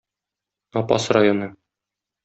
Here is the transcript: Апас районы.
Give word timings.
Апас 0.81 1.07
районы. 1.17 1.53